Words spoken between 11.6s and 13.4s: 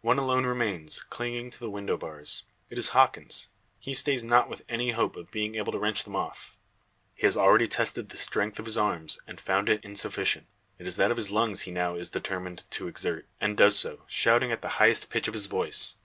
he now is determined to exert,